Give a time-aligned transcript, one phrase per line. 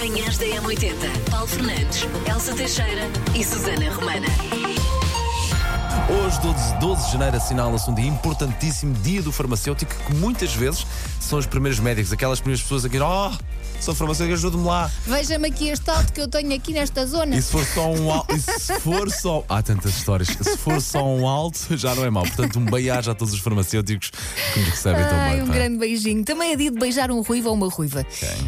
[0.00, 0.94] Manhãs da M80.
[1.30, 3.02] Paulo Fernandes, Elsa Teixeira
[3.38, 4.26] e Susana Romana.
[6.08, 10.86] Hoje, 12, 12 de janeiro, assinala-se um dia importantíssimo, dia do farmacêutico, que muitas vezes
[11.20, 13.30] são os primeiros médicos, aquelas primeiras pessoas a dizer: Oh,
[13.78, 14.90] sou farmacêutico, ajude-me lá.
[15.06, 17.36] Veja-me aqui este alto que eu tenho aqui nesta zona.
[17.36, 18.34] E se for só um alto.
[18.34, 19.44] E se for só.
[19.50, 20.28] Há tantas histórias.
[20.28, 22.22] Se for só um alto, já não é mau.
[22.22, 24.10] Portanto, um beijo a todos os farmacêuticos
[24.54, 25.42] que nos recebem tão bem.
[25.42, 25.52] um pá.
[25.52, 26.24] grande beijinho.
[26.24, 28.06] Também é dia de beijar um ruivo ou uma ruiva.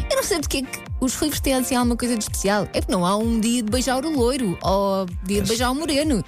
[0.09, 2.67] Eu não sei porque é que os ruivos têm assim alguma coisa de especial.
[2.73, 5.75] É que não há um dia de beijar o loiro ou dia de beijar o
[5.75, 6.23] moreno.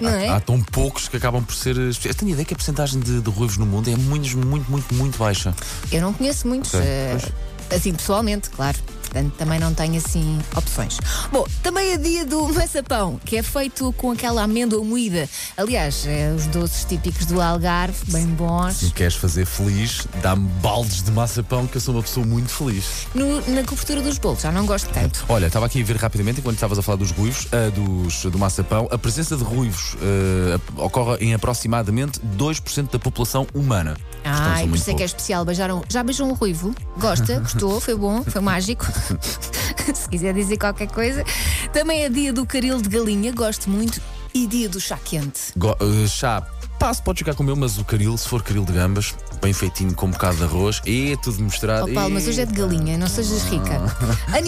[0.00, 0.28] Não é?
[0.28, 1.76] Há tão poucos que acabam por ser.
[1.76, 2.14] especiais.
[2.14, 4.94] Eu tenho ideia que a porcentagem de, de ruivos no mundo é muito, muito, muito,
[4.94, 5.54] muito baixa.
[5.90, 7.78] Eu não conheço muitos, Ok, eh, pois.
[7.80, 8.78] assim pessoalmente, claro.
[9.10, 10.98] Portanto, também não tenho assim opções.
[11.32, 15.28] Bom, também é dia do maçapão, que é feito com aquela amêndoa moída.
[15.56, 18.92] Aliás, é os doces típicos do Algarve, bem Se me bons.
[18.94, 23.06] queres fazer feliz, dá-me baldes de maçapão, que eu sou uma pessoa muito feliz.
[23.14, 25.24] No- na cobertura dos bolos, já não gosto tanto.
[25.28, 28.38] Olha, estava aqui a ver rapidamente, enquanto estavas a falar dos ruivos, ah, dos, do
[28.38, 33.96] maçapão, a presença de ruivos ah, ocorre em aproximadamente 2% da população humana.
[34.24, 35.44] Ai, são por isso é que é especial.
[35.44, 36.74] Beijaram, já beijou um ruivo?
[36.98, 37.38] Gosta?
[37.40, 37.80] Gostou?
[37.80, 38.22] Foi bom?
[38.24, 38.86] Foi mágico?
[39.94, 41.24] Se quiser dizer qualquer coisa.
[41.72, 44.00] Também é dia do caril de galinha, gosto muito.
[44.34, 45.52] E dia do chá quente.
[45.56, 46.46] Go- ah, chá,
[46.78, 49.52] passo, pode jogar com o meu, mas o caril, se for caril de gambas, bem
[49.54, 51.90] feitinho com um bocado de arroz, é tudo misturado.
[51.90, 53.80] Oh, Paulo, mas hoje é de galinha, não sejas rica.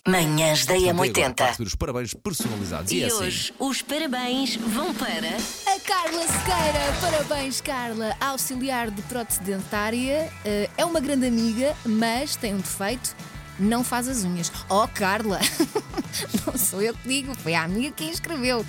[0.07, 1.47] Manhãs da Agora, para M80.
[1.47, 2.93] receber os parabéns personalizados.
[2.93, 3.25] E, E é assim.
[3.25, 5.29] hoje os parabéns vão para.
[5.29, 12.37] A Carla Sequeira, parabéns Carla, auxiliar de prótese dentária, eh, é uma grande amiga, mas
[12.37, 13.17] tem um defeito,
[13.61, 14.51] não faz as unhas.
[14.69, 15.39] Oh Carla,
[16.47, 18.65] não sou eu que digo, foi a amiga quem escreveu.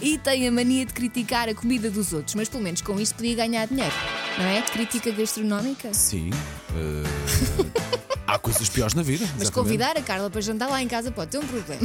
[0.00, 3.16] E tem a mania de criticar a comida dos outros, mas pelo menos com isto
[3.16, 3.94] podia ganhar dinheiro,
[4.38, 4.62] não é?
[4.62, 5.92] Crítica gastronómica.
[5.92, 6.30] Sim.
[6.72, 7.88] ah,
[8.34, 9.24] há coisas piores na vida.
[9.24, 9.52] Mas exatamente.
[9.52, 11.82] convidar a Carla para jantar lá em casa pode ter um problema.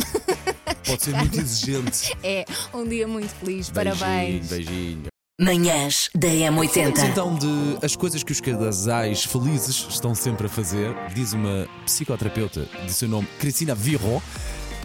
[0.85, 2.15] Pode ser muito exigente.
[2.21, 4.47] É um dia muito feliz, parabéns.
[4.47, 5.12] Beijinho, beijinho.
[5.42, 7.10] Manhãs da Falamos M80.
[7.10, 12.67] então de as coisas que os casais felizes estão sempre a fazer, diz uma psicoterapeuta
[12.86, 14.22] de seu nome, Cristina Virro.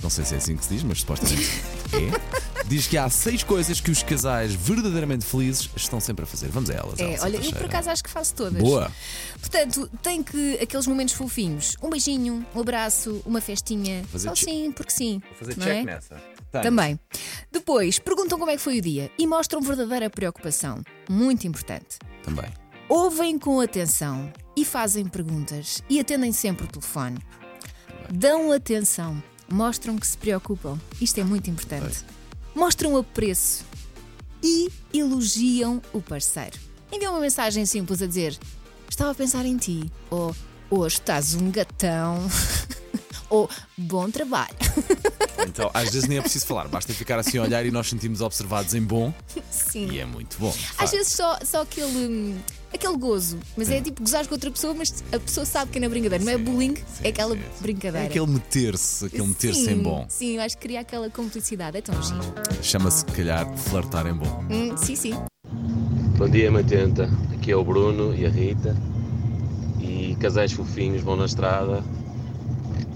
[0.02, 1.50] Não sei se é assim que se diz, mas supostamente
[1.92, 2.48] é.
[2.68, 6.48] Diz que há seis coisas que os casais verdadeiramente felizes estão sempre a fazer.
[6.48, 6.98] Vamos a elas.
[6.98, 8.62] É, Elsa olha, eu por acaso acho que faço todas.
[8.62, 8.92] Boa.
[9.40, 11.76] Portanto, tem que aqueles momentos fofinhos.
[11.82, 14.04] Um beijinho, um abraço, uma festinha.
[14.12, 15.22] Fazer Só sim, porque sim.
[15.38, 15.84] Fazer não check é?
[15.84, 16.22] nessa.
[16.52, 16.64] Tenho.
[16.64, 17.00] Também.
[17.50, 20.82] Depois, perguntam como é que foi o dia e mostram verdadeira preocupação.
[21.08, 21.98] Muito importante.
[22.22, 22.52] Também.
[22.88, 27.18] Ouvem com atenção e fazem perguntas e atendem sempre o telefone.
[28.10, 30.78] Dão atenção, mostram que se preocupam.
[31.00, 32.04] Isto é muito importante.
[32.54, 33.64] Mostram apreço
[34.42, 36.58] e elogiam o parceiro.
[36.90, 38.38] Enviam uma mensagem simples a dizer:
[38.88, 39.92] Estava a pensar em ti.
[40.10, 40.34] Ou
[40.70, 42.18] Hoje estás um gatão.
[43.30, 44.54] Ou Bom trabalho.
[45.46, 48.20] Então, às vezes nem é preciso falar, basta ficar assim a olhar e nós sentimos
[48.20, 49.12] observados em bom
[49.50, 49.88] Sim.
[49.90, 50.54] e é muito bom.
[50.76, 52.38] Às vezes só, só aquele, hum,
[52.74, 55.80] aquele gozo, mas é tipo gozar com outra pessoa, mas a pessoa sabe que é
[55.80, 58.06] na brincadeira, não é Sim, bullying, sim, é aquela sim, brincadeira.
[58.06, 60.04] É aquele meter-se, aquele meter-se sim, em bom.
[60.08, 62.20] Sim, eu acho que cria aquela complicidade, é tão giro.
[62.62, 64.44] Chama-se, se calhar, flertar em bom.
[64.50, 65.14] Hum, sim, sim.
[66.16, 67.08] Bom dia, Matenta.
[67.32, 68.76] Aqui é o Bruno e a Rita.
[69.80, 71.84] E casais fofinhos vão na estrada,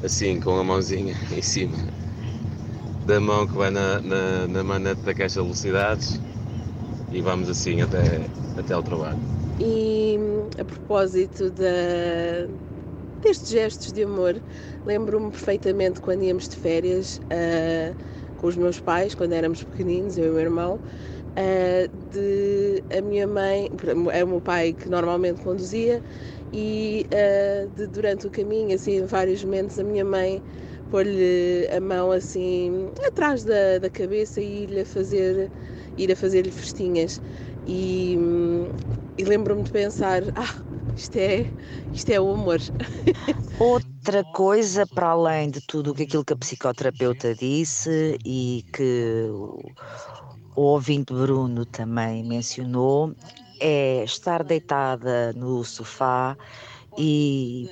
[0.02, 1.76] assim, com a mãozinha em cima
[3.06, 6.20] da mão que vai na, na, na manete da caixa de velocidades
[7.10, 8.00] e vamos assim até,
[8.56, 9.18] até ao trabalho.
[9.58, 11.52] E hum, a propósito
[13.22, 14.40] destes gestos de amor,
[14.86, 17.94] lembro-me perfeitamente quando íamos de férias ah,
[18.38, 20.80] com os meus pais, quando éramos pequeninos, eu e o meu irmão,
[21.36, 22.61] ah, de
[22.98, 23.68] a minha mãe,
[24.12, 26.02] é o meu pai que normalmente conduzia,
[26.52, 30.42] e ah, de durante o caminho, assim, em vários momentos, a minha mãe
[30.88, 35.50] pôr-lhe a mão assim atrás da, da cabeça e ir-lhe a fazer
[35.96, 37.20] ir a fazer-lhe festinhas.
[37.64, 38.70] E, hum,
[39.16, 40.62] e lembro-me de pensar ah,
[40.94, 41.52] isto é,
[41.92, 42.60] isto é o amor.
[43.58, 49.28] Outra coisa, para além de tudo aquilo que a psicoterapeuta disse e que
[50.54, 53.14] o, ouvinte Bruno também mencionou,
[53.60, 56.36] é estar deitada no sofá
[56.98, 57.68] e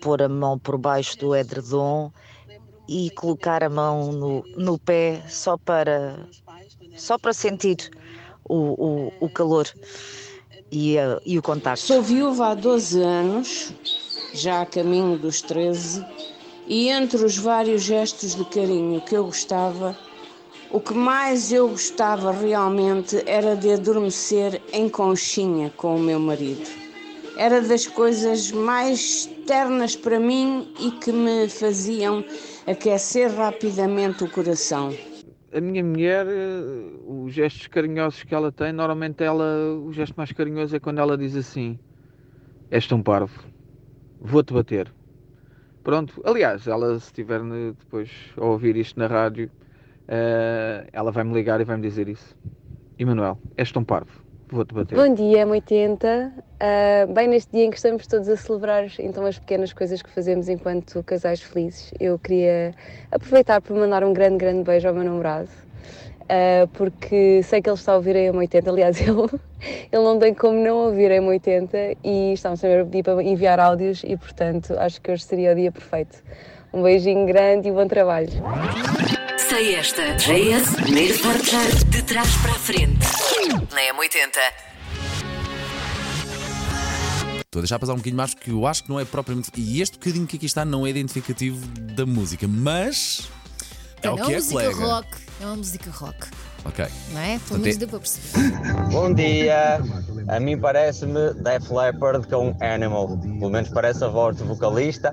[0.00, 2.10] pôr a mão por baixo do edredom
[2.88, 6.26] e colocar a mão no, no pé só para,
[6.96, 7.90] só para sentir
[8.48, 9.68] o, o, o calor
[10.72, 11.80] e, a- e o contacto.
[11.84, 13.72] Sou viúva há 12 anos,
[14.34, 16.04] já a caminho dos 13,
[16.66, 19.96] e entre os vários gestos de carinho que eu gostava,
[20.70, 26.68] o que mais eu gostava realmente era de adormecer em conchinha com o meu marido.
[27.36, 32.24] era das coisas mais ternas para mim e que me faziam
[32.66, 34.90] aquecer rapidamente o coração.
[35.52, 36.62] A minha mulher, eh,
[37.06, 39.44] os gestos carinhosos que ela tem, normalmente ela,
[39.84, 41.78] o gesto mais carinhoso é quando ela diz assim:
[42.70, 43.42] És tão parvo,
[44.20, 44.92] vou-te bater.
[45.82, 49.50] Pronto, aliás, ela se estiver ne- depois a ouvir isto na rádio,
[50.10, 52.36] eh, ela vai me ligar e vai me dizer isso.
[52.98, 54.10] Emanuel, és tão parvo,
[54.48, 54.96] vou-te bater.
[54.96, 56.32] Bom dia, M80.
[56.58, 60.10] Ah, bem, neste dia em que estamos todos a celebrar então as pequenas coisas que
[60.10, 62.74] fazemos enquanto casais felizes, eu queria
[63.10, 65.48] aproveitar para mandar um grande, grande beijo ao meu namorado,
[66.28, 68.68] ah, porque sei que ele está a ouvir a M80.
[68.68, 69.22] Aliás, ele,
[69.92, 73.60] ele não tem como não ouvir a M80 e está-me sempre a pedir para enviar
[73.60, 76.22] áudios e, portanto, acho que hoje seria o dia perfeito.
[76.72, 78.30] Um beijinho grande e bom trabalho.
[79.60, 80.14] Sei esta.
[80.16, 82.98] JS, primeiro portar de trás para a frente.
[83.74, 84.38] Na M80.
[87.44, 89.50] Estou a deixar passar um bocadinho mais porque eu acho que não é propriamente.
[89.58, 93.28] E este bocadinho que aqui está não é identificativo da música, mas.
[94.02, 94.76] É o uma que é, música colega.
[94.86, 95.08] rock.
[95.42, 96.26] É uma música rock.
[96.64, 96.86] Ok.
[97.12, 97.26] Não é?
[97.26, 98.88] Pelo Portanto, menos é- deu para perceber.
[98.90, 99.78] Bom dia,
[100.30, 105.12] a mim parece-me Def Leppard com Animal, pelo menos parece a voz do vocalista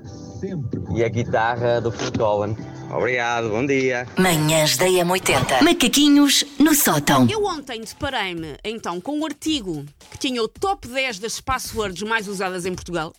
[0.94, 2.56] e a guitarra do Phil Collins.
[2.88, 4.06] Obrigado, bom dia.
[4.16, 5.62] Manhãs da M80.
[5.62, 7.26] Macaquinhos no sótão.
[7.28, 12.28] Eu ontem deparei-me então com um artigo que tinha o top 10 das passwords mais
[12.28, 13.12] usadas em Portugal.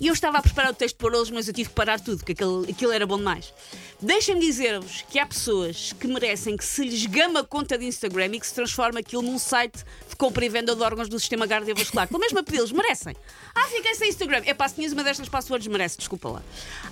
[0.00, 2.18] E eu estava a preparar o texto para hoje, mas eu tive que parar tudo,
[2.18, 3.52] porque aquilo, aquilo era bom demais.
[4.00, 8.26] Deixem-me dizer-vos que há pessoas que merecem que se lhes gama a conta de Instagram
[8.34, 11.48] e que se transforma aquilo num site de compra e venda de órgãos do sistema
[11.48, 12.06] cardiovascular.
[12.06, 13.16] Pelo mesmo a pedi-los, merecem.
[13.54, 14.42] Ah, fiquei sem Instagram.
[14.44, 16.42] É pá, se tinhas uma destas passwords, merece, desculpa lá.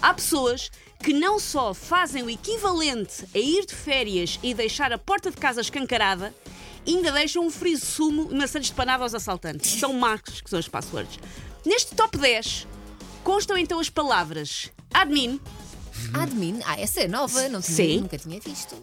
[0.00, 0.70] Há pessoas
[1.02, 5.36] que não só fazem o equivalente a ir de férias e deixar a porta de
[5.36, 6.34] casa escancarada,
[6.86, 9.78] ainda deixam um friso sumo e maçãs de panada aos assaltantes.
[9.78, 11.18] São marcos que são as passwords.
[11.66, 12.66] Neste top 10
[13.22, 15.38] constam então as palavras admin,
[16.12, 16.60] Admin.
[16.66, 17.48] Ah, essa é nova.
[17.48, 18.00] Não tinha, Sim.
[18.00, 18.76] nunca tinha visto.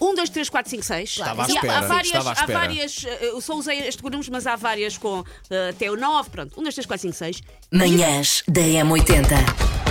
[0.00, 1.10] 1, 2, 3, 4, 5, 6.
[1.10, 2.58] Estava à E há- espera, há várias, estava à há espera.
[2.58, 6.30] várias eh, eu só usei este números, mas há várias com eh, até o 9,
[6.30, 6.58] pronto.
[6.58, 7.42] 1, 2, 3, 4, 5, 6.
[7.72, 9.83] Manhãs da M80.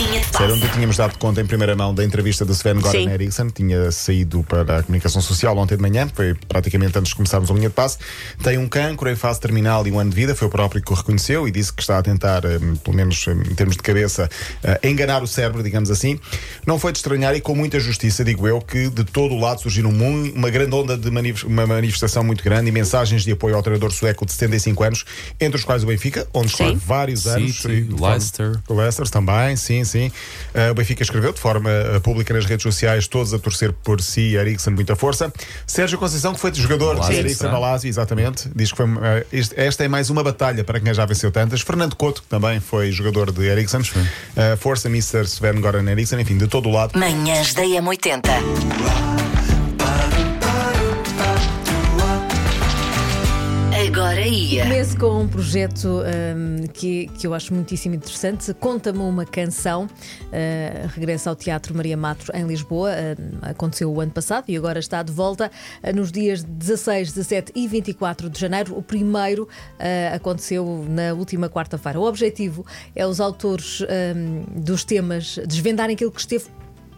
[0.00, 0.52] Linha de Ser passe.
[0.52, 3.10] onde tínhamos dado conta em primeira mão da entrevista do Sven Goran Sim.
[3.10, 7.50] Eriksson, tinha saído para a comunicação social ontem de manhã, foi praticamente antes de começarmos
[7.50, 7.98] a linha de passe.
[8.42, 10.90] Tem um cancro em fase terminal e um ano de vida, foi o próprio que
[10.90, 13.82] o reconheceu e disse que está a tentar, eh, pelo menos eh, em termos de
[13.82, 14.28] cabeça,
[14.62, 16.18] eh, enganar o cérebro, digamos assim.
[16.66, 19.60] Não foi de estranhar e com muita justiça, digo eu, que de todo o lado
[19.60, 23.62] surgiram uma grande onda de manif- uma manifestação muito grande e mensagens de apoio ao
[23.62, 25.04] treinador sueco de 75 anos,
[25.40, 26.80] entre os quais o Benfica, onde está Sim.
[26.86, 27.56] vários anos.
[27.56, 28.58] City, e de Leicester.
[28.68, 30.08] Leicester também, sim, sim.
[30.54, 34.00] Uh, o Benfica escreveu de forma uh, pública nas redes sociais, todos a torcer por
[34.00, 35.32] si, Eriksen, muita força.
[35.66, 38.98] Sérgio Conceição, que foi jogador de Eriksen na Lazio, exatamente, diz que foi, uh,
[39.32, 41.60] este- esta é mais uma batalha para quem já venceu tantas.
[41.60, 43.80] Fernando Couto, que também foi jogador de Eriksen.
[43.80, 45.26] Uh, força, Mr.
[45.26, 46.98] Sven Goran Eriksen, enfim, de todo o lado.
[46.98, 49.19] Manhãs da M80.
[54.26, 54.64] Ia.
[54.64, 58.52] Começo com um projeto hum, que, que eu acho muitíssimo interessante.
[58.52, 59.84] Conta-me uma canção.
[59.86, 62.90] Uh, regressa ao Teatro Maria Matos em Lisboa.
[62.90, 65.50] Hum, aconteceu o ano passado e agora está de volta
[65.82, 68.76] uh, nos dias 16, 17 e 24 de janeiro.
[68.76, 71.98] O primeiro uh, aconteceu na última quarta-feira.
[71.98, 76.46] O objetivo é os autores hum, dos temas desvendarem aquilo que esteve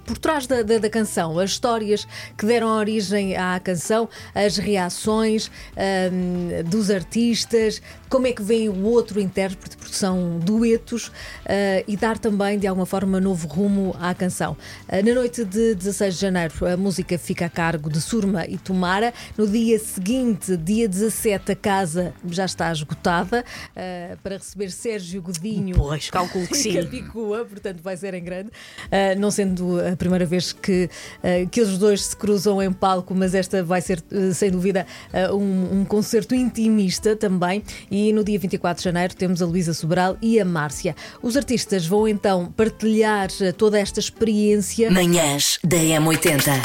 [0.05, 2.07] por trás da, da- da canção, as histórias
[2.37, 8.83] que deram origem à canção, as reações ahm, dos artistas, como é que vem o
[8.85, 11.11] outro intérprete, porque são duetos,
[11.47, 14.57] ah, e dar também, de alguma forma, novo rumo à canção.
[14.89, 18.59] Ah, na noite de 16 de janeiro, a música fica a cargo de Surma e
[18.59, 19.15] Tomara.
[19.37, 23.45] No dia seguinte, dia 17, a casa já está esgotada
[23.77, 25.77] ah, para receber Sérgio Godinho.
[25.77, 26.75] Pois, calculo que sim.
[26.75, 28.49] Capicua, portanto vai ser em grande.
[28.87, 33.15] Uh, não sendo a primeira vez que, uh, que os dois se cruzam em palco,
[33.15, 37.63] mas esta vai ser, uh, sem dúvida, uh, um, um concerto intimista também.
[37.91, 40.97] E no dia 24 de janeiro temos a Luísa Sobral e a Márcia.
[41.23, 44.91] Os artistas vão então partilhar toda esta experiência.
[44.91, 46.63] Manhãs da M80.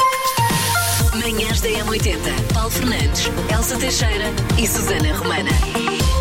[1.14, 2.18] Manhãs da M80.
[2.52, 4.26] Paulo Fernandes, Elsa Teixeira
[4.58, 6.17] e Susana Romana.